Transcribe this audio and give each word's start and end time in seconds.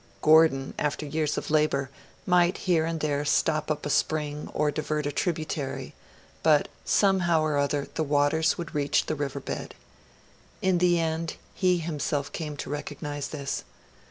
Gordon, 0.23 0.73
after 0.79 1.05
years 1.05 1.37
of 1.37 1.51
labour, 1.51 1.91
might 2.25 2.57
here 2.57 2.85
and 2.87 3.01
there 3.01 3.23
stop 3.23 3.69
up 3.69 3.85
a 3.85 3.89
spring 3.91 4.49
or 4.51 4.71
divert 4.71 5.05
a 5.05 5.11
tributary, 5.11 5.93
but, 6.41 6.69
somehow 6.83 7.43
or 7.43 7.59
other 7.59 7.87
the 7.93 8.01
waters 8.01 8.57
would 8.57 8.73
reach 8.73 9.05
the 9.05 9.13
river 9.15 9.39
bed. 9.39 9.75
In 10.59 10.79
the 10.79 10.99
end, 10.99 11.35
he 11.53 11.77
himself 11.77 12.31
came 12.31 12.57
to 12.57 12.69
recognise 12.71 13.27
this. 13.27 13.63